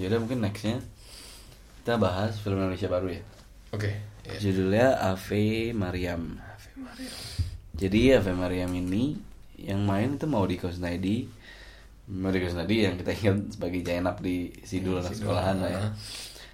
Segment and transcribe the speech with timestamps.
[0.00, 0.80] Yaudah mungkin nextnya
[1.82, 3.22] kita bahas film Indonesia baru ya.
[3.74, 3.90] Oke.
[4.24, 4.38] iya.
[4.38, 6.38] Judulnya Ave Mariam.
[6.38, 7.12] Ave Maria.
[7.74, 9.18] Jadi Ave Mariam ini
[9.58, 11.26] yang main itu mau di Kusnaidi.
[12.08, 15.82] Mau di Kusnaidi yang kita ingat sebagai Jainab di Sidul anak Sidul, sekolahan lah ya.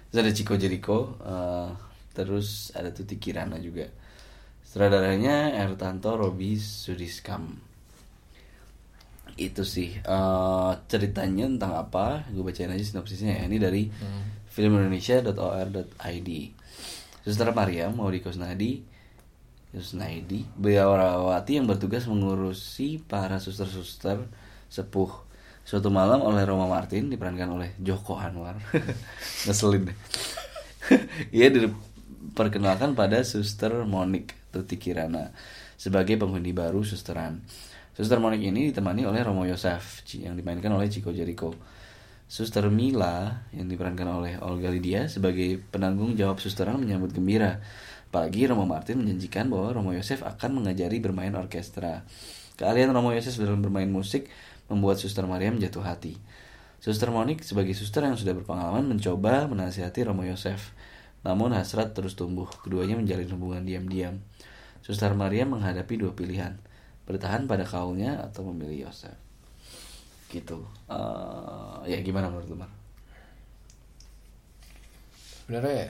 [0.09, 1.69] Terus ada Chico Jericho, eh,
[2.17, 3.85] terus ada Tuti Kirana juga.
[4.65, 7.68] Sutradaranya Ertanto Robi Sudiskam.
[9.39, 12.27] Itu sih eh, ceritanya tentang apa?
[12.27, 13.43] Gue bacain aja sinopsisnya ya.
[13.47, 13.87] Ini dari
[14.51, 16.29] filmindonesia.or.id.
[17.23, 18.99] Suster Maryam Maudi Kusnadi
[19.69, 24.25] Kusnaidi Biarawati yang bertugas mengurusi para suster-suster
[24.67, 25.29] sepuh.
[25.61, 28.57] Suatu malam oleh Roma Martin diperankan oleh Joko Anwar.
[29.45, 29.97] Ngeselin deh.
[31.37, 35.29] Ia diperkenalkan pada Suster Monik Tuti Kirana
[35.77, 37.45] sebagai penghuni baru susteran.
[37.99, 41.51] Suster Monik ini ditemani oleh Romo Yosef yang dimainkan oleh Chico Jericho.
[42.31, 47.59] Suster Mila yang diperankan oleh Olga Lydia sebagai penanggung jawab susteran menyambut gembira.
[48.07, 52.07] Apalagi Romo Martin menjanjikan bahwa Romo Yosef akan mengajari bermain orkestra.
[52.55, 54.31] Keahlian Romo Yosef dalam bermain musik
[54.71, 56.15] membuat Suster Mariam jatuh hati.
[56.79, 60.71] Suster Monik sebagai suster yang sudah berpengalaman mencoba menasihati Romo Yosef.
[61.27, 64.23] Namun hasrat terus tumbuh, keduanya menjalin hubungan diam-diam.
[64.87, 66.55] Suster Mariam menghadapi dua pilihan,
[67.09, 69.17] bertahan pada kaulnya atau memilih Yosef.
[70.29, 70.61] Gitu.
[70.85, 72.69] Eh, ya gimana menurut lu, Mar?
[75.41, 75.89] Sebenarnya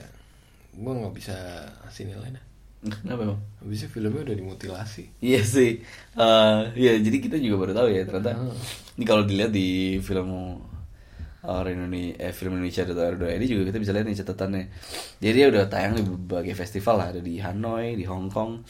[0.72, 1.36] gue nggak bisa
[1.84, 2.44] kasih nilai dah.
[3.04, 3.40] Kenapa emang?
[3.60, 5.20] Habisnya filmnya udah dimutilasi.
[5.20, 5.84] Iya sih.
[6.16, 8.40] Eh ya jadi kita juga baru tahu ya ternyata.
[8.40, 8.56] Hmm.
[8.96, 10.56] Ini kalau dilihat di film
[11.44, 14.64] orang Indonesia, eh, film Indonesia atau ini juga kita bisa lihat nih catatannya.
[15.20, 18.60] Jadi dia udah tayang di berbagai festival lah, ada di Hanoi, di Hong Kong,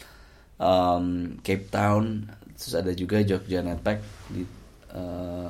[0.59, 1.07] um,
[1.43, 2.31] Cape Town,
[2.61, 4.45] terus ada juga Jogja Netpack di
[4.93, 5.49] eh,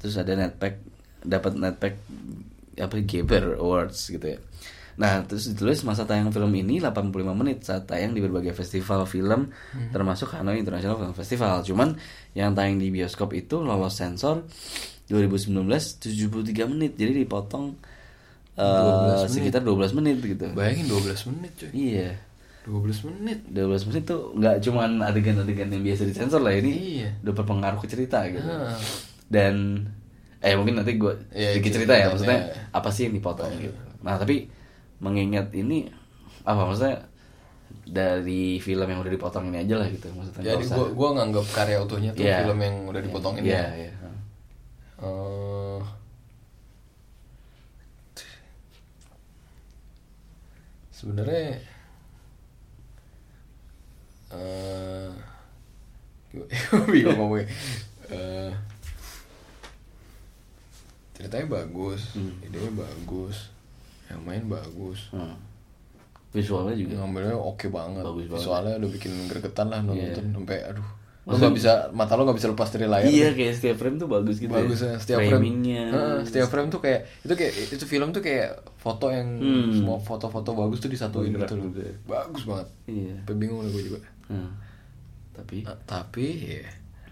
[0.00, 0.74] terus ada Netpack
[1.20, 1.94] dapat Netpack
[2.80, 4.40] apa Geber Awards gitu ya.
[5.00, 9.48] Nah, terus ditulis masa tayang film ini 85 menit saat tayang di berbagai festival film
[9.92, 11.64] termasuk Hanoi International Film Festival.
[11.64, 11.96] Cuman
[12.36, 14.44] yang tayang di bioskop itu lolos sensor
[15.08, 15.56] 2019
[16.04, 16.92] 73 menit.
[17.00, 17.76] Jadi dipotong
[18.60, 19.32] eh, 12 menit.
[19.32, 20.46] sekitar 12 menit gitu.
[20.52, 21.70] Bayangin 12 menit coy.
[21.72, 22.10] Iya.
[22.62, 23.38] 12 menit.
[23.48, 27.10] 12 menit tuh nggak cuman adegan-adegan yang biasa disensor lah ini Iya.
[27.22, 28.76] udah berpengaruh ke cerita gitu Ah.
[29.26, 29.86] dan
[30.38, 32.06] eh mungkin nanti gue Iya, sedikit cerita ya iya.
[32.08, 32.38] maksudnya
[32.70, 34.48] apa sih yang dipotong gitu nah tapi
[34.98, 35.88] mengingat ini
[36.42, 37.00] apa maksudnya
[37.82, 41.78] dari film yang udah dipotong ini aja lah gitu maksudnya Jadi gue gua nganggap karya
[41.78, 42.44] utuhnya tuh Iya.
[42.44, 43.68] film yang udah dipotongin Iya, ya.
[43.78, 43.92] iya.
[45.00, 45.80] Eh,
[50.90, 51.60] sebenarnya
[54.30, 55.10] eh
[56.30, 56.46] gue
[56.92, 57.46] bingung ngomongnya
[58.06, 58.50] Eh,
[61.12, 62.32] ceritanya bagus Hmm.
[62.40, 63.50] idenya bagus
[64.06, 65.36] yang main bagus Hmm.
[66.30, 68.40] visualnya juga ngambilnya oke banget Bagus banget.
[68.40, 70.32] visualnya udah bikin gregetan lah nonton Iya.
[70.32, 70.88] sampai aduh
[71.20, 74.08] lo nggak bisa mata lo nggak bisa lepas dari layar iya kayak setiap frame tuh
[74.08, 77.84] bagus gitu bagus ya ya setiap frame Heeh, setiap frame tuh kayak itu kayak itu
[77.84, 79.70] film tuh kayak foto yang Hmm.
[79.70, 81.94] semua foto-foto bagus tuh disatuin gitu ya.
[82.04, 84.50] bagus banget iya sampai bingung gue juga Hmm.
[85.34, 85.66] tapi?
[85.66, 86.62] Eh, tapi ya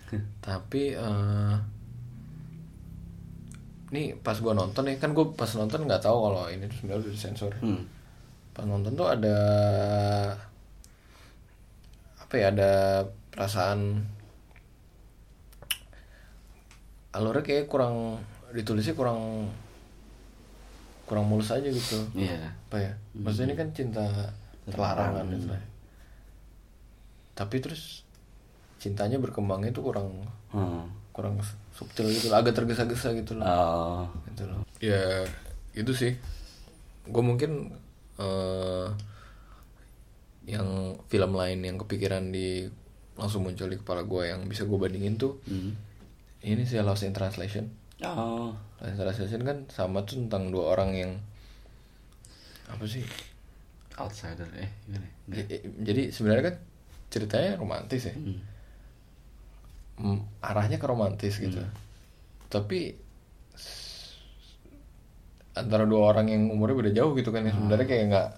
[0.46, 1.56] tapi eh
[3.88, 7.02] nih pas gua nonton nih kan gue pas nonton nggak tahu kalau ini tuh sebenarnya
[7.02, 7.52] udah disensor.
[7.60, 7.82] Hmm.
[8.52, 9.38] pas nonton tuh ada
[12.18, 12.72] apa ya ada
[13.32, 14.04] perasaan
[17.16, 18.20] alurnya kayak kurang
[18.52, 19.48] ditulisnya kurang
[21.08, 22.04] kurang mulus aja gitu.
[22.12, 22.52] Iya.
[22.68, 22.92] Apa ya?
[23.16, 24.04] Maksudnya ini kan cinta
[24.68, 25.68] terlarang kan istilahnya.
[27.38, 28.02] Tapi terus
[28.82, 31.14] cintanya berkembangnya tuh kurang hmm.
[31.14, 31.38] kurang
[31.70, 34.02] subtil gitu agak tergesa-gesa gitu loh Oh.
[34.26, 35.22] gitu loh ya
[35.74, 36.18] itu sih
[37.06, 37.78] gue mungkin
[38.18, 38.86] eh
[40.48, 42.66] yang film lain yang kepikiran di
[43.14, 45.76] langsung muncul di kepala gue yang bisa gue bandingin tuh Hmm.
[46.40, 47.70] ini sih Lost in Translation
[48.00, 51.12] oh Lost in Translation kan sama tuh tentang dua orang yang
[52.66, 53.02] apa sih
[53.96, 55.58] outsider eh gimana ya?
[55.82, 56.56] Jadi sebenarnya kan
[57.12, 58.14] ceritanya romantis ya.
[58.14, 58.38] Hmm.
[59.98, 61.58] Mm, arahnya ke romantis gitu.
[62.48, 62.94] Tapi
[63.58, 64.16] s-
[65.58, 67.52] antara dua orang yang umurnya beda jauh gitu kan ya.
[67.56, 68.28] Sebenarnya kayak nggak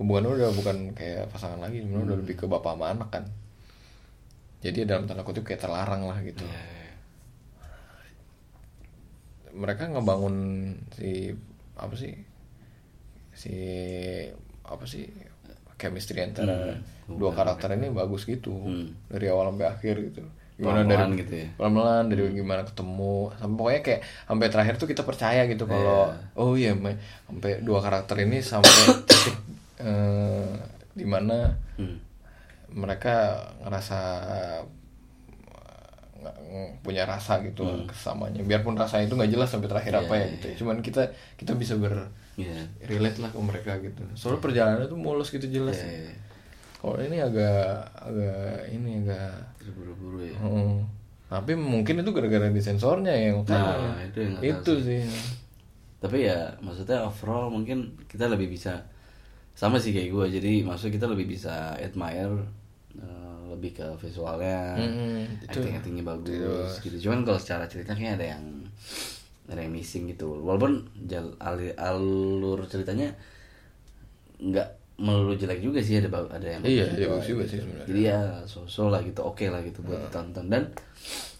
[0.00, 1.84] hubungannya udah bukan kayak pasangan lagi.
[1.84, 3.24] Sebenarnya udah lebih ke bapak sama anak kan.
[4.64, 6.40] Jadi dalam tanda kutip kayak terlarang lah gitu.
[6.48, 6.92] Iya, iya.
[9.54, 10.36] mereka ngebangun
[10.96, 11.30] si
[11.78, 12.12] apa sih?
[13.34, 13.54] Si
[14.64, 15.04] apa sih
[15.74, 18.54] chemistry antara Hmm, dua karakter ini bagus gitu.
[18.54, 18.96] Hmm.
[19.06, 20.22] dari awal sampai akhir gitu.
[20.54, 21.48] Gimana Pelan-pelan dari gitu ya.
[21.52, 23.16] pelan-pelan dari gimana ketemu.
[23.34, 26.00] Sampai pokoknya kayak sampai terakhir tuh kita percaya gitu kalau
[26.34, 28.70] oh iya me- sampai dua karakter ini sampai
[29.08, 29.36] titik
[29.78, 30.48] eh,
[30.92, 31.98] di mana Hmm.
[32.70, 33.14] mereka
[33.60, 33.98] ngerasa
[36.24, 36.36] nggak
[36.80, 37.84] punya rasa gitu Hmm.
[37.84, 40.56] kesamanya biarpun rasanya itu nggak jelas sampai terakhir Iya, apa ya gitu ya.
[40.56, 41.02] cuman kita
[41.36, 42.64] kita bisa ber Iya.
[42.88, 46.14] relate lah ke mereka gitu soalnya perjalanan itu mulus gitu jelas Iya, iya.
[46.80, 49.30] kalau ini agak agak ini agak
[49.60, 50.34] Terburu-buru ya.
[50.36, 50.82] Hmm.
[51.24, 53.74] tapi mungkin itu gara-gara di sensornya ya makanya.
[53.76, 55.00] Nah, itu yang itu tahu sih
[55.98, 58.76] Tapi ya maksudnya overall mungkin kita lebih bisa
[59.56, 60.26] sama sih kayak gue.
[60.36, 62.44] Jadi maksudnya kita lebih bisa admire
[62.94, 63.23] eh,
[63.54, 65.50] lebih ke visualnya, itu.
[65.50, 66.96] acting actingnya bagus gitu.
[67.08, 68.44] Cuman kalau secara cerita kayaknya ada yang
[69.48, 70.40] ada yang missing gitu.
[70.42, 73.14] Walaupun jal, ali- alur ceritanya
[74.40, 77.86] nggak melulu jelek juga sih ada ada yang Iya, iya, bagus juga sih sebenarnya.
[77.90, 80.70] jadi ya so-so lah gitu oke lah gitu buat ditonton dan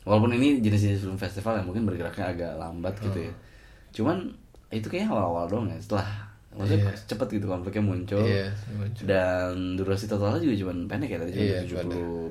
[0.03, 3.33] walaupun ini jenis-jenis film festival yang mungkin bergeraknya agak lambat gitu ya
[3.95, 4.35] cuman
[4.75, 9.05] itu kayaknya awal-awal doang ya setelah maksudnya cepet gitu konfliknya muncul Iya, muncul.
[9.05, 11.59] dan durasi totalnya juga cuma pendek ya tadi cuma Iya,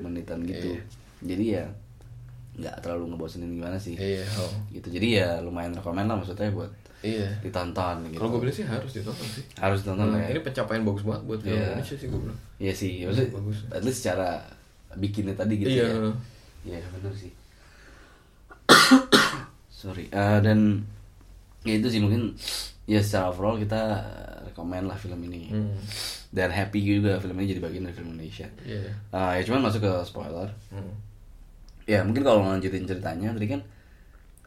[0.00, 0.68] menitan gitu
[1.20, 1.64] jadi ya
[2.54, 4.48] nggak terlalu ngebosenin gimana sih iya oh.
[4.70, 6.70] gitu jadi ya lumayan rekomen lah maksudnya buat
[7.02, 10.28] iya ditonton gitu kalau gue bilang sih harus ditonton sih harus ditonton Hmm, lah ya
[10.30, 11.66] ini pencapaian bagus banget buat film Iya.
[11.68, 13.58] Indonesia sih gue bilang Iya sih, maksudnya Bagus.
[13.68, 14.30] at least secara
[14.94, 15.84] bikinnya tadi gitu Iya.
[15.84, 16.10] ya.
[16.64, 17.32] Iya benar sih.
[19.74, 20.06] Sorry.
[20.08, 20.80] Eh, dan
[21.62, 22.32] ya itu sih mungkin
[22.84, 23.80] ya secara overall kita
[24.44, 25.50] rekomend lah film ini.
[25.50, 25.74] Hmm.
[26.28, 28.48] Dan happy juga film ini jadi bagian dari film Indonesia.
[28.62, 30.48] iya Eh, ya cuman masuk ke spoiler.
[30.68, 30.92] Hmm.
[31.84, 33.60] Ya mungkin kalau lanjutin ceritanya tadi kan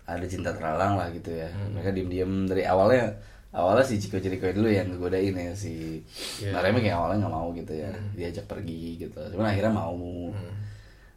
[0.08, 1.48] ada cinta terhalang lah gitu ya.
[1.72, 3.12] Mereka diem-diem dari awalnya
[3.52, 6.04] awalnya si Chico Jericho dulu yang ngegodain ya si
[6.44, 6.52] Iya.
[6.54, 9.98] Marema kayak awalnya nggak mau gitu ya diajak pergi gitu cuman akhirnya mau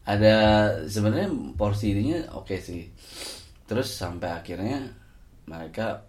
[0.06, 0.34] ada
[0.86, 2.88] sebenarnya porsi ininya oke sih
[3.66, 4.88] terus sampai akhirnya
[5.44, 6.00] mereka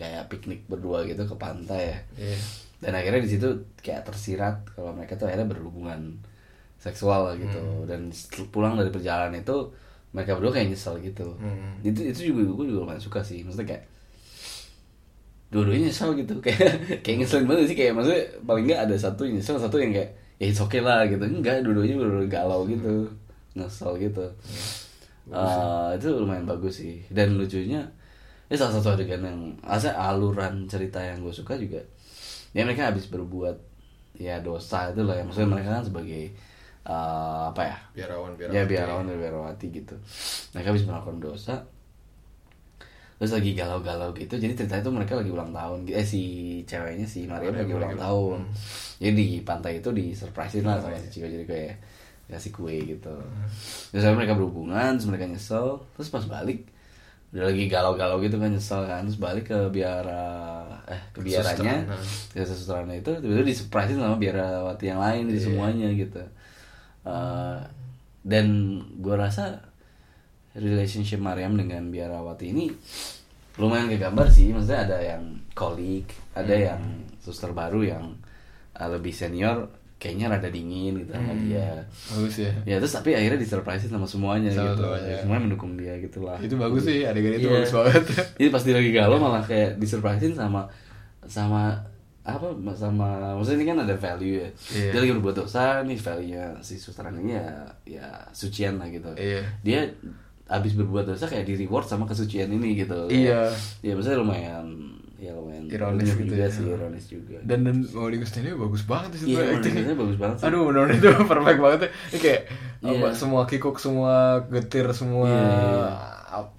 [0.00, 1.98] kayak piknik berdua gitu ke pantai ya.
[2.16, 2.38] Iya.
[2.80, 3.48] Dan akhirnya di situ
[3.78, 6.16] kayak tersirat kalau mereka tuh akhirnya berhubungan
[6.80, 7.60] seksual gitu.
[7.84, 9.68] Dan setel- pulang dari perjalanan itu
[10.16, 11.36] mereka berdua kayak nyesel gitu.
[11.36, 11.76] Hmm.
[11.84, 13.44] itu itu juga gue juga lumayan suka sih.
[13.44, 13.84] Maksudnya kayak
[15.52, 16.34] dua-duanya nyesel gitu.
[16.46, 17.76] Kayak kayak ngeselin banget sih.
[17.76, 20.10] Kayak maksudnya paling nggak ada satu yang nyesel satu yang kayak
[20.40, 21.20] ya it's okay lah gitu.
[21.20, 23.04] Enggak dua-duanya bener galau gitu.
[23.52, 24.24] Nyesel gitu.
[25.30, 27.04] Eh, itu lumayan bagus sih.
[27.12, 27.84] Dan lucunya
[28.50, 31.78] ini salah satu adegan yang asa aluran cerita yang gue suka juga.
[32.50, 33.54] Ya mereka habis berbuat
[34.18, 35.22] ya dosa itu lah ya.
[35.22, 36.34] Maksudnya mereka kan sebagai
[36.82, 37.78] eh, apa ya?
[37.94, 39.94] Biarawan ya biarawan dan biarawati gitu.
[40.50, 41.62] Mereka habis melakukan dosa.
[43.22, 44.34] Terus lagi galau-galau gitu.
[44.34, 45.86] Jadi cerita itu mereka lagi ulang tahun.
[45.86, 46.22] Eh si
[46.66, 48.50] ceweknya si Maria lagi ulang tahun.
[48.98, 51.74] jadi di pantai itu di surprisein lah sama si Chico jadi kayak
[52.26, 53.14] kasih kue gitu.
[53.94, 55.78] Terus akhirnya mereka berhubungan terus mereka nyesel.
[55.94, 56.79] Terus pas balik
[57.30, 59.06] udah lagi galau-galau gitu kan nyesel kan.
[59.06, 61.86] Terus balik ke biara eh ke biaranya.
[62.34, 66.22] Ke sesuterannya itu tiba-tiba di surprisein sama biarawati yang lain di semuanya gitu.
[67.06, 67.58] Eh,
[68.20, 68.46] dan
[69.00, 69.64] gue rasa
[70.52, 72.68] relationship Mariam dengan Biarawati ini
[73.56, 74.50] lumayan kegambar sih.
[74.50, 75.22] Maksudnya ada yang
[75.54, 76.66] kolik ada Hmm.
[76.74, 76.82] yang
[77.20, 78.04] suster baru yang
[78.76, 79.68] uh, lebih senior
[80.00, 81.44] kayaknya rada dingin gitu sama Hmm.
[81.44, 81.68] dia
[82.08, 85.16] bagus ya ya terus tapi akhirnya disurprisein sama semuanya Sama gitu semuanya.
[85.20, 87.54] semuanya mendukung dia gitu lah itu bagus sih adegan itu Iya.
[87.60, 88.02] bagus banget
[88.40, 90.64] jadi pas dia lagi galau malah kayak disurprisein sama
[91.28, 91.76] sama
[92.20, 94.90] apa sama maksudnya ini kan ada value ya Iya.
[94.90, 97.46] dia lagi berbuat dosa nih value nya si ini ya
[97.84, 99.44] ya sucian lah gitu Iya.
[99.60, 99.80] dia
[100.46, 103.52] habis berbuat dosa kayak di reward sama kesucian ini gitu Iya.
[103.80, 104.66] ya maksudnya lumayan
[105.20, 106.48] ya lumayan Ironis gitu juga ya.
[106.48, 110.46] sih ironis juga dan dan Maudi Gustiani bagus banget sih iya bagus banget sih.
[110.48, 111.90] Aduh benar itu perfect banget ya.
[112.08, 112.42] Ini kayak
[112.80, 112.96] Iya.
[112.96, 114.14] apa, semua kikuk, semua
[114.48, 115.92] getir, semua Iya.
[116.32, 116.56] ap-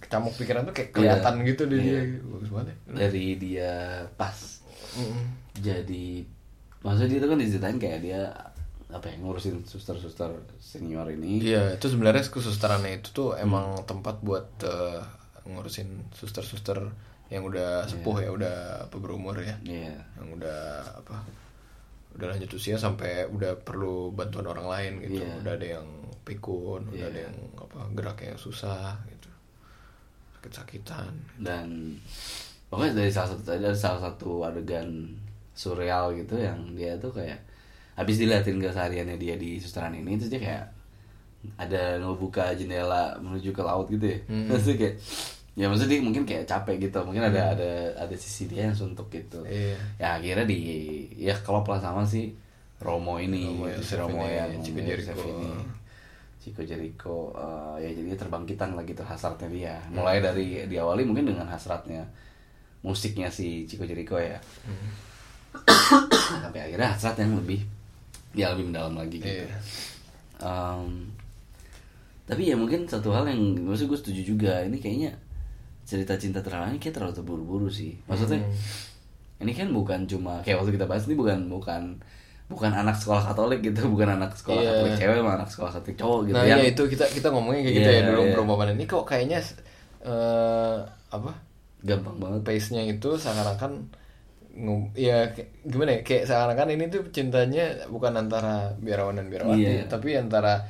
[0.00, 1.46] kecamuk pikiran tuh kayak kelihatan Iya.
[1.46, 1.84] gitu di Iya.
[2.00, 2.00] dia.
[2.24, 2.76] Bagus banget ya.
[2.96, 3.72] dari dia
[4.14, 4.38] pas
[4.94, 5.24] Mm-mm.
[5.58, 6.06] jadi
[6.80, 8.20] maksudnya dia itu kan diceritain kayak dia
[8.88, 14.46] apa ya ngurusin suster-suster senior ini Iya, itu sebenarnya kesusterannya itu tuh emang tempat buat
[14.62, 15.02] eh,
[15.44, 16.94] ngurusin suster-suster
[17.28, 19.56] yang udah sepuh ya, udah apa berumur ya.
[19.60, 19.96] Iya.
[20.16, 20.60] Yang udah
[20.96, 21.16] apa?
[22.14, 25.18] Udah lanjut usia sampai udah perlu bantuan orang lain gitu.
[25.18, 25.40] Iya.
[25.40, 25.86] Udah ada yang
[26.22, 27.10] pikun, udah Iya.
[27.10, 29.28] ada yang apa geraknya susah gitu.
[30.34, 31.12] Sakit-sakitan.
[31.40, 31.96] dan
[32.68, 35.08] pokoknya dari salah satu ada salah satu adegan
[35.52, 37.38] surreal gitu yang dia tuh kayak
[37.94, 40.64] habis diliatin kesehariannya dia di susteran ini terus dia kayak
[41.54, 44.46] ada ngebuka jendela menuju ke laut gitu ya Hmm.
[44.50, 44.96] terus kayak
[45.54, 46.98] ya maksudnya dia mungkin kayak capek gitu.
[47.06, 49.42] Mungkin ada ada ada sisi dia yang suntuk gitu.
[49.46, 49.78] Iya.
[49.98, 50.58] ya akhirnya di
[51.14, 52.34] ya klop lah sama si
[52.82, 55.14] Romo ini Romo gitu, si Romo ini, yang Chico Jericho.
[55.14, 55.50] ini
[56.42, 59.74] Chico Jericho eh, ya jadi terbangkitan lah gitu hasratnya dia.
[59.88, 62.04] Mulai dari diawali mungkin dengan hasratnya
[62.84, 64.36] musiknya si Chico Jericho ya.
[66.44, 67.64] Sampai akhirnya hasrat yang lebih
[68.34, 69.30] ya lebih mendalam lagi gitu.
[69.30, 69.56] Iya.
[70.42, 71.08] Em,
[72.26, 75.16] tapi ya mungkin satu hal yang maksud gue setuju juga ini kayaknya
[75.84, 78.52] cerita cinta terakhir ini kayak terlalu terburu-buru sih maksudnya Hmm.
[79.40, 81.82] ini kan bukan cuma kayak waktu kita bahas ini bukan bukan
[82.44, 84.70] bukan anak sekolah Katolik gitu bukan anak sekolah Iya.
[84.70, 87.76] Katolik cewek sama anak sekolah Katolik cowok gitu nah ya itu kita kita ngomongnya kayak
[87.76, 88.32] gitu Iya, ya dulu iya.
[88.32, 89.38] perumpamaan ini kok kayaknya
[90.02, 90.76] eh
[91.10, 91.30] apa
[91.80, 93.72] gampang banget pace-nya itu seakan-akan
[94.94, 95.26] ya
[95.66, 99.84] gimana ya kayak seakan-akan ini tuh cintanya bukan antara biarawan dan biarawati Iya.
[99.90, 100.62] tapi antara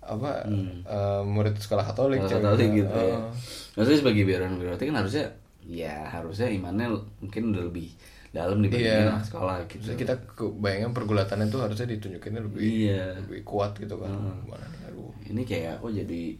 [0.00, 0.80] apa Hmm.
[0.82, 2.54] eh, murid sekolah Katolik Sekolah.
[2.54, 3.16] Katolik gitu ya.
[3.16, 3.28] Oh.
[3.76, 5.24] Maksudnya sebagai biaran berarti kan harusnya
[5.62, 6.88] ya harusnya imannya
[7.20, 7.92] mungkin udah lebih
[8.28, 9.12] dalam dibandingin Iya.
[9.12, 9.84] anak sekolah gitu.
[9.84, 13.04] Terus kita kebayangkan pergulatannya tuh harusnya ditunjukinnya lebih Iya.
[13.20, 16.36] lebih kuat gitu kan nih, aduh Ini kayak oh jadi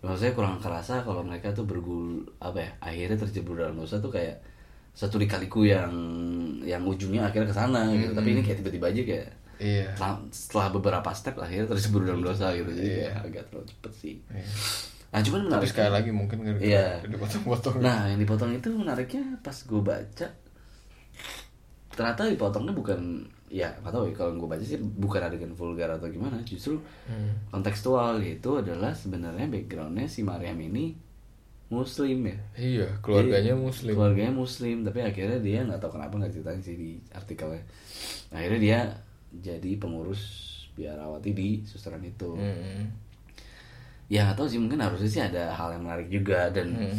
[0.00, 4.38] maksudnya kurang kerasa kalau mereka tuh bergul apa ya akhirnya terjebur dalam dosa tuh kayak
[4.92, 5.92] satu dikaliku yang
[6.62, 8.12] yang ujungnya akhirnya ke sana gitu.
[8.12, 12.52] Tapi ini kayak tiba-tiba aja kayak iya setelah, setelah beberapa step akhirnya terjebur dalam dosa
[12.52, 12.68] gitu.
[12.68, 13.12] Jadi Iya.
[13.20, 14.14] agak terlalu cepet sih.
[14.28, 14.46] Iya.
[15.06, 16.86] Nah cuman tapi menarik sekali lagi mungkin gara Iya.
[17.02, 20.28] dipotong-potong Nah, yang dipotong itu menariknya pas gue baca
[21.88, 23.00] ternyata dipotongnya bukan
[23.48, 26.76] ya nggak tahu ya kalau gue baca sih bukan adegan vulgar atau gimana justru
[27.08, 27.32] Hmm.
[27.48, 30.92] kontekstual itu adalah sebenarnya backgroundnya si Maryam ini
[31.66, 36.32] muslim ya iya keluarganya Jadi, muslim keluarganya muslim tapi akhirnya dia nggak tahu kenapa nggak
[36.32, 37.62] ceritain sih di artikelnya
[38.28, 38.78] akhirnya dia
[39.32, 40.22] jadi pengurus
[40.72, 42.86] biarawati di susteran itu Hmm.
[44.06, 46.94] ya nggak tahu sih mungkin harusnya sih ada hal yang menarik juga dan Hmm.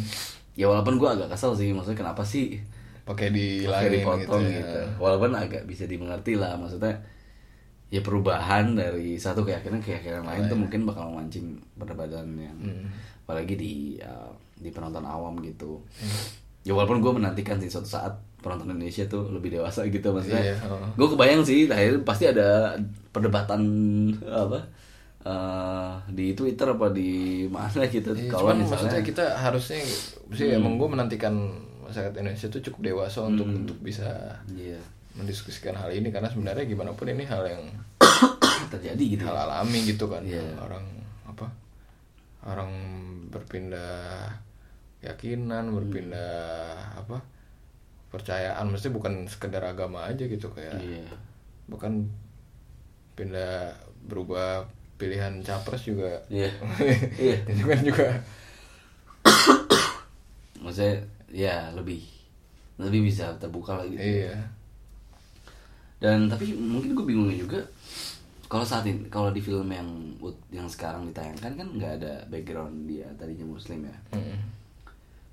[0.52, 2.58] ya walaupun gue agak kesel sih maksudnya kenapa sih
[3.06, 4.86] pakai pakai dihilangin dipotong gitu, gitu, ya.
[5.00, 6.92] walaupun agak bisa dimengerti lah maksudnya
[7.88, 12.84] ya perubahan dari satu keyakinan ke keyakinan lain tuh mungkin bakal memancing perdebatan yang Hmm.
[13.24, 16.24] apalagi di uh, di penonton awam gitu Hmm.
[16.68, 20.54] Ya walaupun gue menantikan sih suatu saat penonton Indonesia tuh lebih dewasa gitu maksudnya Iya,
[20.54, 20.88] heeh.
[20.94, 22.76] gue kebayang sih akhirnya pasti ada
[23.08, 23.60] perdebatan
[24.22, 24.60] apa
[25.24, 27.10] uh, di Twitter apa di
[27.46, 29.80] mana gitu Iya, kalau misalnya maksudnya kita harusnya
[30.30, 31.34] sih emang gue menantikan
[31.82, 33.64] masyarakat Indonesia tuh cukup dewasa untuk Hmm.
[33.64, 34.06] untuk bisa
[34.52, 34.76] iya
[35.16, 37.64] mendiskusikan hal ini karena sebenarnya gimana pun ini hal yang
[38.68, 40.44] terjadi gitu hal alami gitu kan Iya.
[40.60, 40.84] orang
[41.24, 41.48] apa
[42.44, 42.70] orang
[43.28, 44.28] berpindah
[45.00, 47.22] keyakinan berpindah apa
[48.10, 48.70] percayaan.
[48.70, 51.06] Mesti bukan sekedar agama aja gitu kayak iya.
[51.68, 52.08] bahkan
[53.14, 53.74] pindah
[54.06, 54.66] berubah
[54.98, 56.22] pilihan capres juga.
[56.28, 56.50] Iya.
[57.22, 57.36] Iya.
[57.46, 58.06] Itu kan juga
[60.62, 60.96] maksudnya
[61.28, 62.02] ya lebih
[62.78, 64.34] lebih bisa terbuka lah gitu iya.
[65.98, 67.60] Dan tapi mungkin gue bingungnya juga
[68.48, 69.88] kalau saat ini kalau di film yang
[70.48, 73.96] yang sekarang ditayangkan kan nggak ada background dia tadinya muslim ya.
[74.16, 74.57] Mm.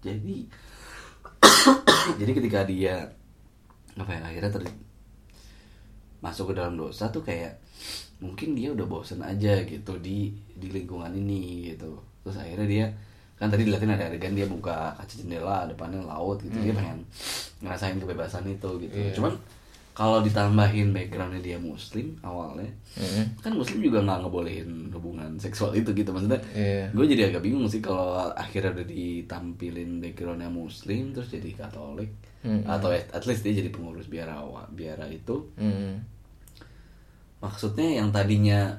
[0.05, 0.37] Jadi
[2.21, 3.09] jadi ketika dia
[3.97, 4.63] apa ya akhirnya ter
[6.21, 7.57] masuk ke dalam dosa tuh kayak
[8.23, 11.99] mungkin dia udah bosen aja gitu di di lingkungan ini gitu.
[12.23, 12.85] Terus akhirnya dia
[13.35, 16.55] kan tadi dilihatin ada adegan dia buka kaca jendela depannya laut gitu.
[16.55, 17.03] Dia pengen
[17.61, 18.95] ngerasain kebebasan itu gitu.
[18.95, 19.11] Iya.
[19.19, 19.33] cuman
[19.95, 23.39] kalau ditambahin backgroundnya dia muslim awalnya Mm.
[23.39, 26.91] kan muslim juga nggak ngebolehin hubungan seksual itu gitu maksudnya Iya.
[26.91, 32.11] gue jadi agak bingung sih kalau akhirnya udah ditampilin backgroundnya muslim terus jadi katolik
[32.45, 32.61] Hmm.
[32.63, 34.37] atau at, at least dia jadi pengurus biara
[34.69, 35.97] biara itu Mm.
[37.39, 38.73] maksudnya yang tadinya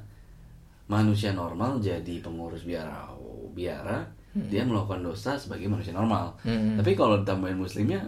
[0.86, 3.10] manusia normal jadi pengurus biara
[3.52, 4.04] biara
[4.36, 6.76] dia melakukan dosa sebagai manusia normal Hmm.
[6.76, 8.04] tapi kalau ditambahin muslimnya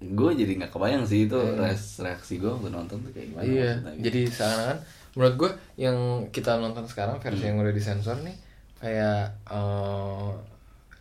[0.00, 3.70] gue jadi nggak kebayang sih itu res- reaksi gue waktu nonton tuh kayak gimana Iya,
[3.76, 3.88] gitu.
[4.00, 4.78] jadi seakan-akan
[5.10, 5.96] menurut gue yang
[6.28, 7.48] kita nonton sekarang versi Hmm.
[7.52, 8.36] yang udah disensor nih
[8.78, 10.28] kayak eh,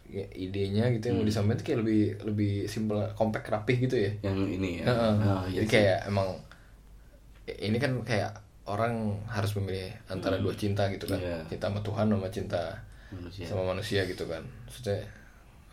[0.09, 1.31] ya, idenya gitu yang mau Hmm.
[1.31, 4.11] disampaikan tuh kayak lebih lebih simpel, compact, rapih gitu ya.
[4.21, 5.13] yang ini ya Heeh.
[5.21, 6.29] Oh, iya jadi kayak emang
[7.49, 8.31] ini kan kayak
[8.65, 8.93] orang
[9.25, 11.41] harus memilih antara dua cinta gitu kan, Iya.
[11.47, 12.61] cinta sama Tuhan sama cinta
[13.09, 14.45] manusia sama manusia gitu kan.
[14.67, 15.01] Maksudnya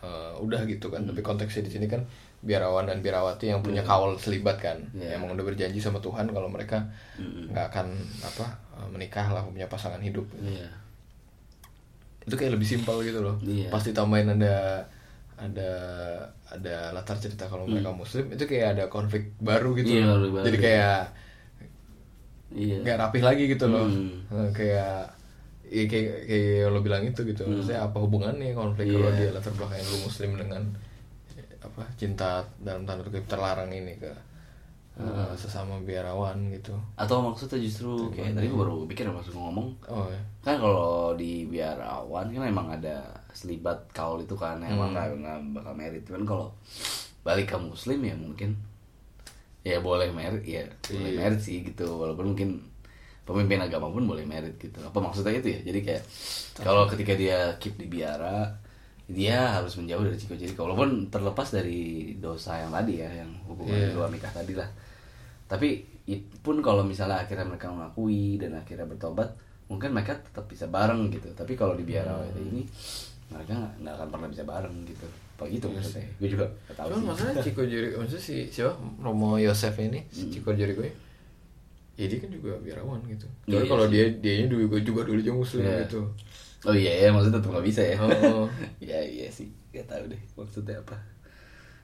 [0.07, 2.07] eh, udah gitu kan, tapi konteksnya di sini kan
[2.41, 5.19] biarawan dan biarawati yang punya kawal selibat kan, Iya.
[5.19, 6.87] emang udah berjanji sama Tuhan kalau mereka
[7.17, 7.51] Mm-mm.
[7.51, 7.87] nggak akan
[8.23, 8.47] apa
[8.77, 10.69] eh, menikah lah punya pasangan hidup iya
[12.23, 13.71] itu kayak lebih simpel gitu loh Iya.
[13.71, 14.83] pasti tambahin ada
[15.37, 15.71] ada
[16.47, 19.99] ada latar cerita kalau mereka muslim itu kayak ada konflik baru gitu Hmm.
[19.99, 20.31] Iya, loh.
[20.31, 20.45] baru.
[20.45, 20.99] jadi kayak
[22.57, 24.23] nggak rapih lagi gitu loh Hmm.
[24.29, 25.16] Eh, kayak
[25.67, 27.43] ya kayak kayak lo bilang itu gitu.
[27.43, 29.19] Maksudnya apa hubungannya konflik kalau Hmm.
[29.19, 29.29] Iya.
[29.29, 30.63] dia latar belakangnya lu muslim dengan
[31.35, 34.11] eh, apa cinta dalam tanda kutip terlarang ini ke
[34.97, 36.73] eh, sesama biarawan gitu.
[36.95, 39.69] Atau maksudnya justru kayak tadi gue baru pikir maksud ngomong.
[39.87, 45.19] Oh ya kan kalau di biarawan kan emang ada selibat kaul itu kan emang nggak
[45.19, 46.05] nggak bakal merit.
[46.07, 46.49] Kan kalau
[47.21, 48.55] balik ke muslim ya mungkin
[49.61, 51.99] ya boleh merit ya boleh merit sih gitu.
[51.99, 52.63] Walaupun mungkin
[53.27, 54.79] pemimpin agama pun boleh merit gitu.
[54.81, 55.61] Apa maksudnya itu ya?
[55.67, 56.03] Jadi kayak
[56.57, 58.55] kalau ketika dia keep di biara
[59.05, 60.63] dia harus menjauh dari Ciko Jericho.
[60.63, 61.83] Walaupun terlepas dari
[62.17, 63.93] dosa yang tadi ya yang hubungan Iya.
[63.93, 64.67] luar nikah tadi lah.
[65.47, 65.69] Tapi
[66.07, 69.31] it- pun kalau misalnya akhirnya mereka mengakui dan akhirnya bertobat
[69.67, 71.31] mungkin mereka tetap bisa bareng gitu.
[71.33, 72.39] Tapi kalau di biara Hmm.
[72.41, 72.63] ini
[73.27, 75.07] mereka nggak akan pernah bisa bareng gitu.
[75.37, 76.07] Apa gitu maksudnya?
[76.17, 77.05] gue juga tahu sih.
[77.05, 78.73] masalahnya Chico Jericho maksudnya si siapa?
[78.99, 80.81] Romo Yosef ini si Chico Jericho
[81.97, 83.93] ya dia kan juga biarawan gitu Iya Tapi kalau sih.
[83.93, 85.77] dia dia juga juga dulu juga muslim Iya.
[85.83, 86.01] gitu
[86.63, 88.47] oh iya ya maksudnya tetap nggak bisa ya Oh.
[88.85, 90.97] ya iya sih nggak tahu deh maksudnya apa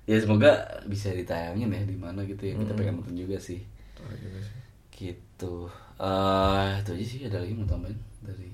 [0.03, 0.51] ya semoga
[0.85, 2.63] bisa ditayangin ya di mana gitu ya Hmm.
[2.63, 3.63] kita pengen nonton juga sih
[3.95, 4.55] Tahu juga sih.
[4.93, 5.55] gitu
[5.97, 8.51] eh itu aja sih ada lagi mau tambahin dari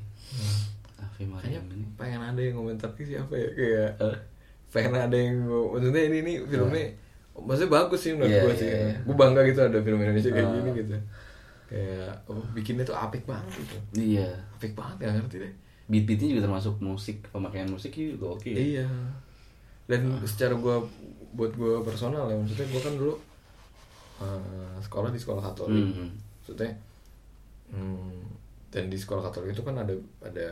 [0.97, 4.17] Afi Kayaknya Mariam ini pengen ada yang komentar ke siapa ya kayak Eh.
[4.69, 6.87] pengen ada yang maksudnya ini nih filmnya
[7.35, 8.95] maksudnya bagus sih menurut Iya, gue iya, sih iya.
[9.01, 10.55] gue bangga gitu ada film Indonesia kayak Ah.
[10.55, 10.95] gini gitu
[11.69, 15.53] kayak oh, bikinnya tuh apik banget gitu iya apik banget gak ngerti deh
[15.89, 18.61] beat-beatnya juga termasuk musik pemakaian musik juga oke ya.
[18.61, 18.89] Iya.
[19.89, 20.85] Dan secara gua
[21.33, 23.15] buat gua personal ya, maksudnya gua kan dulu
[24.21, 25.81] eh, sekolah di sekolah Katolik.
[25.81, 26.09] Mhm.
[26.45, 26.71] Maksudnya
[27.73, 28.21] hmm,
[28.69, 30.49] dan di sekolah Katolik itu kan ada ada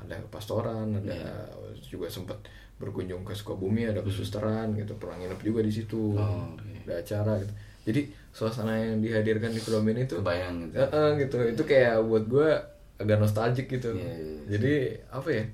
[0.00, 1.44] ada pastoran, ada
[1.84, 2.40] juga sempat
[2.80, 6.16] berkunjung ke Sukabumi, ada kesusteran gitu, pernah nginep juga di situ.
[6.16, 6.88] Oh, oke.
[6.88, 7.54] Ada acara gitu.
[7.84, 8.00] Jadi
[8.32, 10.74] suasana yang dihadirkan di film ini tuh kebayang gitu.
[10.80, 11.36] Eh, eh, gitu.
[11.44, 12.48] Itu kayak buat gue
[12.96, 13.92] agak nostalgic gitu.
[13.92, 14.40] Iya, iya, iya.
[14.48, 14.74] jadi
[15.10, 15.44] apa ya?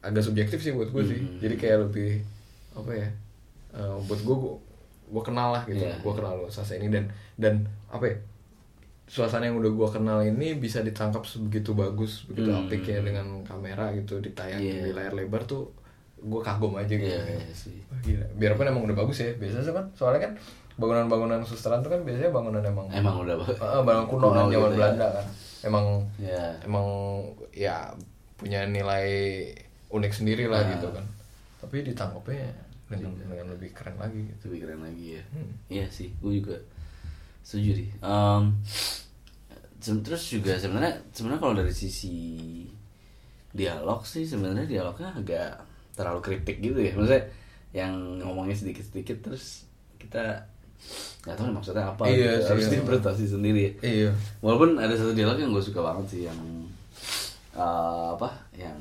[0.00, 1.20] Agak subjektif sih buat gue sih.
[1.20, 1.38] Hmm.
[1.38, 2.10] jadi kayak lebih
[2.72, 3.08] apa ya?
[3.76, 4.36] Eh, buat gue
[5.10, 5.82] gue kenal lah gitu.
[5.82, 7.04] Iya, gue kenal lo sasa ini dan
[7.36, 7.54] dan
[7.88, 8.16] apa ya?
[9.10, 12.64] Suasana yang udah gue kenal ini bisa ditangkap sebegitu bagus begitu Hmm.
[12.64, 14.86] apik ya dengan kamera gitu ditayang Iya.
[14.86, 15.74] di layar lebar tuh
[16.20, 17.80] gue kagum aja gitu Iya, iya sih.
[18.00, 18.24] Gila.
[18.36, 20.32] biarpun emang udah bagus ya biasanya sih kan soalnya kan
[20.76, 24.60] bangunan-bangunan susteran tuh kan biasanya bangunan emang emang udah Ah, bangunan kuno, kan, zaman gitu
[24.60, 24.76] ya.
[24.76, 25.26] Belanda kan
[25.60, 26.86] emang ya emang
[27.50, 27.76] ya
[28.34, 29.08] punya nilai
[29.88, 30.68] unik sendiri lah Ah.
[30.70, 31.04] gitu kan
[31.58, 32.48] tapi ditangkapnya
[32.86, 35.50] dengan dengan lebih keren lagi gitu lebih keren lagi ya Hmm.
[35.68, 36.56] iya sih gue juga
[37.40, 37.88] setuju sih
[39.76, 42.16] se- terus juga sebenarnya sebenarnya kalau dari sisi
[43.50, 45.52] dialog sih sebenarnya dialognya agak
[46.00, 47.22] terlalu kritik gitu ya maksudnya
[47.70, 50.40] yang ngomongnya sedikit sedikit terus kita
[51.22, 52.48] nggak tahu maksudnya apa Iya gitu.
[52.48, 52.70] harus iya.
[52.72, 53.72] diinterpretasi sendiri ya.
[53.84, 54.10] iya
[54.40, 56.40] walaupun ada satu dialog yang gue suka banget sih yang
[57.52, 58.76] eh, apa yang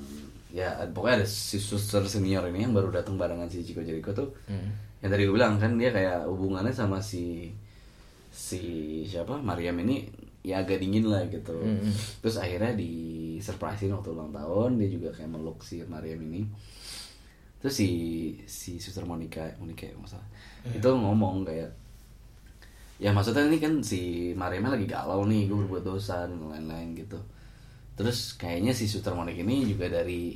[0.50, 4.32] ya pokoknya ada si suster senior ini yang baru datang barengan si Chico Jericho tuh
[4.48, 4.72] Hmm.
[5.00, 7.54] yang tadi gue bilang kan dia kayak hubungannya sama si
[8.30, 8.62] si
[9.04, 10.08] siapa Mariam ini
[10.40, 11.92] ya agak dingin lah gitu Mm-mm.
[12.24, 12.92] terus akhirnya di
[13.38, 16.48] surprisein waktu ulang tahun dia juga kayak meluk si Mariam ini
[17.60, 17.90] terus si
[18.48, 20.24] si suster Monica Monica ya masalah
[20.72, 21.72] itu ngomong kayak
[23.00, 27.16] ya maksudnya ini kan si Mariamnya lagi galau nih gue berbuat dosa dan lain-lain gitu.
[27.96, 30.36] Terus kayaknya si suster Monica ini juga dari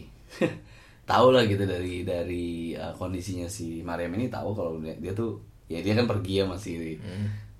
[1.12, 5.44] tahu lah gitu dari dari uh, kondisinya si Mariam ini tahu kalau dia, dia tuh
[5.68, 6.96] ya dia kan pergi ya masih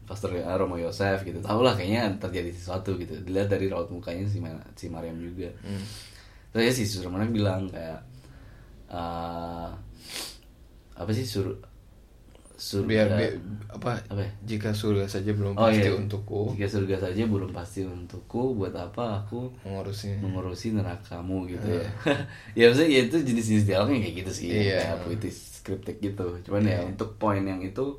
[0.08, 1.44] pastor uh, Romo Yosef gitu.
[1.44, 3.20] Tahu lah kayaknya terjadi sesuatu gitu.
[3.28, 4.40] Dilihat dari raut mukanya si
[4.80, 5.52] si Mariam juga.
[5.62, 5.84] Hmm.
[6.56, 8.13] terus ya si suster Monica bilang kayak
[8.94, 9.70] uh,
[10.94, 11.50] apa sih sur
[12.54, 13.34] surga biar, biar
[13.76, 14.32] apa, apa ya?
[14.46, 15.98] jika surga saja belum Oh, pasti iya.
[15.98, 21.84] untukku Jika surga saja belum pasti untukku, buat apa aku mengurusi mengurusi nerakamu gitu ya.
[22.58, 24.80] ya maksudnya ya itu jenis-jenis dialognya kayak gitu sih, Iya.
[24.80, 26.28] kayak puitis skriptik gitu.
[26.46, 27.98] Cuman ya untuk poin yang itu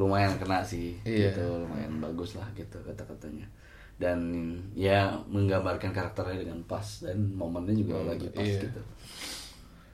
[0.00, 1.36] lumayan kena sih, Iya.
[1.36, 3.46] gitu, lumayan bagus lah gitu kata-katanya.
[4.00, 4.18] Dan
[4.72, 8.64] ya menggambarkan karakternya dengan pas dan momennya juga lagi pas iya.
[8.64, 8.80] gitu.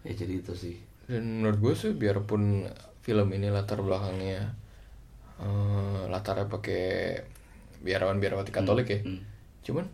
[0.07, 0.77] Ya jadi itu sih.
[1.07, 2.67] dan menurut gue sih biarpun
[3.03, 4.55] film ini latar belakangnya
[5.39, 6.83] eh, latarnya pakai
[7.79, 9.23] biarawan biarawati Katolik ya Hmm.
[9.63, 9.87] cuman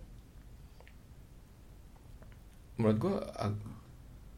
[2.76, 3.16] menurut gue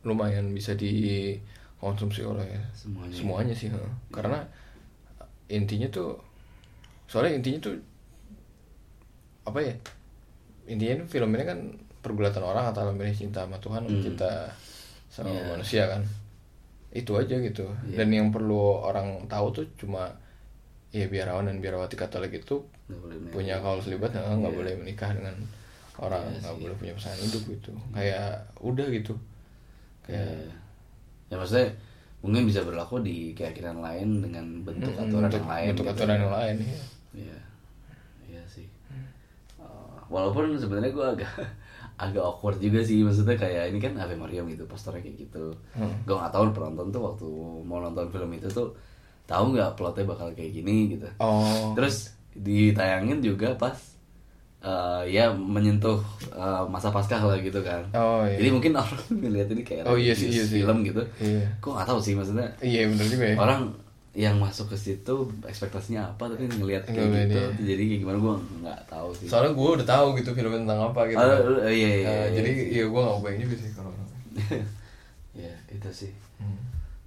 [0.03, 3.15] lumayan bisa dikonsumsi oleh Semuanya.
[3.15, 3.93] semuanya sih heeh.
[4.11, 4.43] karena
[5.49, 6.19] intinya tuh
[7.07, 7.75] soalnya intinya tuh
[9.45, 9.75] apa ya
[10.67, 11.59] intinya film ini kan
[12.03, 14.03] pergulatan orang antara memilih cinta sama Tuhan Hmm.
[14.03, 14.51] cinta
[15.14, 15.46] sama Iya.
[15.48, 16.03] manusia kan
[16.90, 17.96] itu aja gitu Iya.
[17.96, 20.11] dan yang perlu orang tahu tuh cuma
[20.90, 23.31] ya biarawan dan biarawati Katolik itu menikah.
[23.31, 24.59] punya kalau selibat nggak nggak Iya.
[24.59, 25.35] boleh menikah dengan
[25.96, 26.61] orang Iya nggak sih.
[26.61, 29.14] boleh punya pasangan hidup gitu kayak udah gitu
[30.03, 30.50] kayak ya,
[31.29, 31.68] ya maksudnya
[32.20, 35.94] mungkin bisa berlaku di keyakinan lain dengan bentuk Mm-mm, aturan bentuk- yang lain bentuk gitu.
[35.94, 36.81] aturan yang lain iya.
[37.14, 37.38] Iya,
[38.29, 38.66] iya sih.
[39.57, 41.31] Uh, walaupun sebenarnya gue agak
[41.95, 45.55] agak awkward juga sih maksudnya kayak ini kan Ave Maria gitu posternya kayak gitu.
[45.73, 45.95] Hmm.
[46.03, 47.27] Gue nggak tahu penonton tuh waktu
[47.63, 48.75] mau nonton film itu tuh
[49.25, 51.07] tahu nggak plotnya bakal kayak gini gitu.
[51.23, 53.79] oh Terus ditayangin juga pas
[54.65, 56.03] uh, ya menyentuh
[56.35, 57.87] uh, masa paskah lah gitu kan.
[57.95, 58.43] Oh, iya.
[58.43, 60.61] Jadi mungkin orang ngeliat ini kayak Oh, iya sih, iya sih.
[60.61, 61.01] film gitu.
[61.23, 61.47] Iya.
[61.63, 63.61] Gue nggak tahu sih maksudnya iya bener juga ya orang
[64.14, 67.46] yang masuk ke situ ekspektasinya apa tapi ngelihat kayak gitu dia.
[67.66, 71.00] jadi kayak gimana gue nggak tahu sih soalnya gue udah tahu gitu filmnya tentang apa
[71.05, 71.38] gitu Ah, kan.
[71.44, 72.27] lu- iya, iya, Nah, iya.
[72.33, 73.90] jadi ya gue gak bayang juga sih kalau
[75.37, 76.59] ya itu sih Hmm.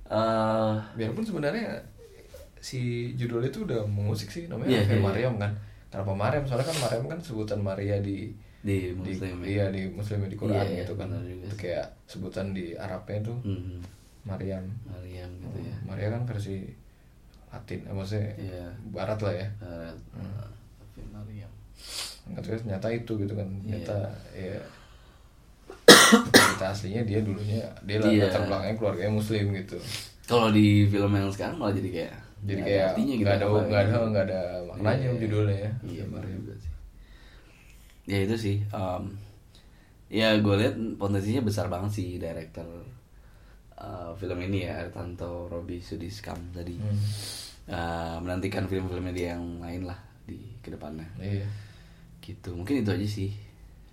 [0.08, 1.68] Eh, biarpun sebenarnya
[2.58, 2.80] si
[3.14, 5.04] judul itu udah mengusik sih namanya Iya, Ave iya, iya.
[5.04, 5.52] Mariam kan
[5.88, 9.46] kenapa Mariam soalnya kan Mariam kan sebutan Maria di di di muslim ya.
[9.46, 13.80] iya di muslim di Quran Iya, gitu kan itu kayak sebutan di Arabnya tuh Mhm.
[14.24, 16.68] Mariam Mariam gitu ya Maria kan versi
[17.48, 18.66] Latin eh, maksudnya Iya.
[18.92, 20.42] Barat lah ya Eh, Hmm.
[20.82, 21.52] Ave Mariam
[22.28, 23.72] nggak tahu ya, ternyata itu gitu kan Iya.
[23.80, 23.98] ternyata
[24.34, 24.60] ya
[26.34, 28.26] cerita aslinya dia dulunya dia lah Iya.
[28.28, 29.78] latar belakangnya keluarganya muslim gitu
[30.24, 33.58] kalau di film yang sekarang malah jadi kayak jadi nggak kayak gitu nggak ada apa
[33.60, 34.06] nggak ada gitu.
[34.08, 35.20] nggak ada maknanya Iya.
[35.22, 36.72] judulnya ya iya juga sih
[38.08, 39.04] ya itu sih um,
[40.08, 42.68] ya gue lihat potensinya besar banget sih director
[43.78, 46.76] uh, film ini ya Tanto Robi Sudiskam tadi.
[46.78, 47.00] Hmm.
[47.68, 51.08] Uh, menantikan film-filmnya dia yang lain lah di ke depannya.
[51.20, 51.48] Iya.
[52.24, 52.56] Gitu.
[52.56, 53.32] Mungkin itu aja sih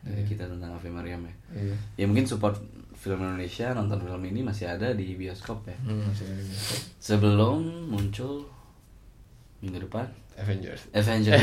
[0.04, 0.28] dari Iya.
[0.28, 1.34] kita tentang Ave Mariam ya.
[1.54, 1.76] Iya.
[1.98, 2.60] Ya mungkin support
[2.94, 5.76] film Indonesia nonton film ini masih ada di bioskop ya.
[5.82, 6.42] Hmm, masih ada
[7.02, 8.46] sebelum muncul
[9.60, 11.42] minggu depan Avengers Avengers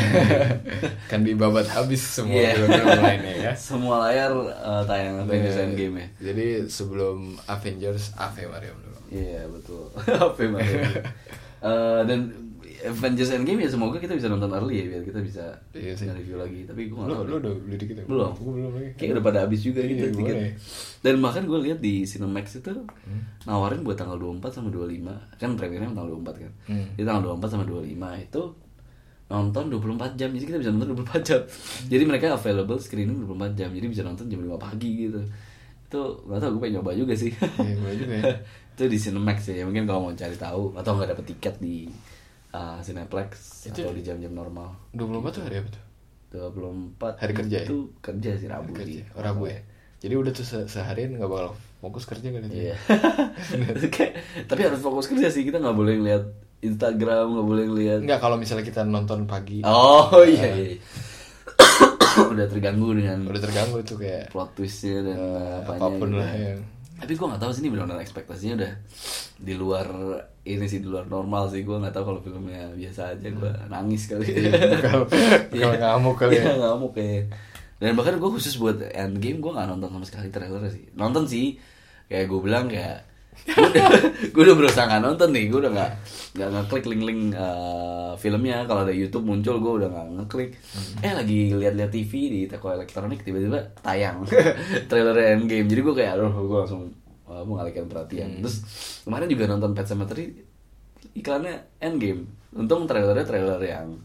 [1.11, 2.55] kan dibabat habis semua Iya.
[2.55, 5.65] film-film lainnya ya semua layar uh, tayang Avengers Iya.
[5.65, 9.87] Endgame ya jadi sebelum Avengers Ave Mariam dulu iya betul
[10.25, 10.83] Ave Mariam
[11.61, 12.33] Eh, dan
[12.81, 16.09] Avengers Endgame ya semoga kita bisa nonton early ya biar kita bisa Iya sih.
[16.09, 17.37] review lagi tapi gue nggak tahu lu deh.
[17.39, 18.03] udah beli tiket ya?
[18.03, 20.37] belum Gua belum lagi kayak udah pada habis juga Iya, gitu tiket
[20.99, 22.73] dan bahkan gue lihat di Cinemax itu
[23.05, 23.21] Hmm.
[23.45, 25.05] nawarin buat tanggal 24 sama 25
[25.37, 26.85] kan premiernya tanggal 24 kan Hmm.
[26.91, 27.85] jadi tanggal 24 sama 25
[28.19, 28.41] itu
[29.31, 30.29] nonton 24 jam.
[30.29, 31.41] Jadi kita bisa nonton 24 jam.
[31.87, 33.69] Jadi mereka available screening 24 jam.
[33.71, 35.23] Jadi bisa nonton jam 5 pagi gitu.
[35.87, 37.31] Itu gak tau gue pengen nyoba juga sih.
[37.57, 38.23] Boleh juga ya.
[38.75, 39.63] itu di Cinemax ya.
[39.63, 41.87] Mungkin kalau mau cari tahu atau nggak dapet tiket di
[42.51, 43.29] uh, Cineplex
[43.67, 44.75] Itu- atau di jam-jam normal.
[44.91, 45.83] 24 tuh hari apa tuh?
[46.31, 47.67] 24 Hari kerja ya?
[47.67, 49.11] itu kerja sih Rabu kerja sih.
[49.11, 49.59] oh, Rabu ya?
[49.99, 52.73] Jadi udah tuh se- seharian nggak bakal fokus kerja kan Iya.
[54.49, 55.43] Tapi harus fokus kerja sih.
[55.43, 56.23] Kita nggak boleh ngeliat
[56.61, 57.99] Instagram nggak boleh ngeliat.
[58.05, 60.77] Nggak kalau misalnya kita nonton pagi Oh iya iya.
[62.11, 65.79] Udah terganggu dengan udah terganggu itu kayak plot twistnya dan eh, apanya.
[65.79, 66.19] apa pun gitu.
[66.19, 66.53] lah ya
[67.01, 68.71] Tapi gue nggak tahu sih ini benar-benar ekspektasinya udah
[69.41, 69.87] di luar
[70.41, 74.05] ini sih di luar normal sih gue nggak tahu kalau filmnya biasa aja gue nangis
[74.05, 74.27] kali.
[74.69, 75.09] bakal
[75.49, 77.23] bakal ngamuk kali Iya ya ngamuk kayak.
[77.81, 80.93] Dan bahkan gue khusus buat Endgame gue nggak nonton sama sekali trailer sih.
[80.93, 81.57] Nonton sih,
[82.05, 83.09] kayak gue bilang kayak
[84.31, 85.91] gue udah, berusaha nggak nonton nih, gue udah nggak
[86.37, 88.63] nggak ngeklik link-link eh, filmnya.
[88.69, 90.51] Kalau ada YouTube muncul gue udah nggak ngeklik.
[90.71, 91.05] Hmm.
[91.05, 94.23] Eh lagi lihat-lihat TV di toko elektronik tiba-tiba tayang
[94.89, 95.67] trailer Endgame.
[95.67, 96.93] Jadi gue kayak aduh gue langsung
[97.25, 98.39] uh, mengalihkan perhatian.
[98.39, 98.41] Hmm.
[98.45, 98.57] Terus
[99.03, 100.25] kemarin juga nonton Pet Cemetery
[101.17, 102.29] iklannya Endgame.
[102.51, 103.99] Untung trailernya trailer yang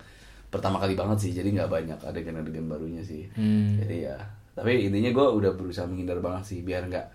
[0.46, 3.76] pertama kali banget sih jadi nggak banyak adegan-adegan barunya sih Hmm.
[3.82, 4.16] jadi ya
[4.56, 7.06] tapi intinya gue udah berusaha menghindar banget sih biar nggak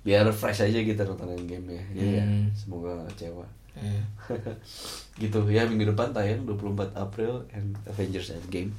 [0.00, 2.48] biar fresh aja kita nonton game ya jadi ya Hmm.
[2.52, 3.46] semoga nggak kecewa.
[3.78, 4.02] Iya.
[5.22, 5.38] gitu.
[5.46, 8.74] Ya minggu depan tayang 24 April and Avengers Endgame.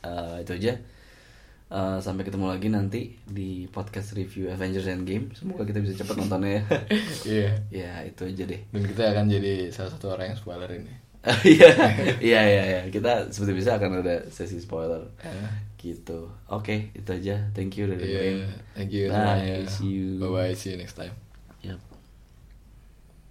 [0.00, 0.72] Eh, itu aja.
[1.70, 5.30] Eh, sampai ketemu lagi nanti di podcast review Avengers Endgame.
[5.34, 6.62] Semoga kita bisa cepet nontonnya ya.
[7.34, 7.50] Iya.
[7.70, 8.60] Ya itu aja deh.
[8.70, 10.94] Dan kita akan jadi salah satu orang yang spoiler ini.
[11.44, 11.70] Iya,
[12.18, 12.80] iya, iya, iya.
[12.88, 15.02] Kita seperti biasa akan ada sesi spoiler.
[15.20, 15.50] Eh.
[15.80, 16.28] Gitu.
[16.46, 17.48] Oke, itu aja.
[17.56, 18.36] Thank you udah iya dengerin.
[18.76, 19.16] thank you Bye.
[19.16, 19.56] semuanya.
[19.64, 20.06] See you.
[20.20, 21.16] bye bye see you next time
[21.64, 21.89] Yep.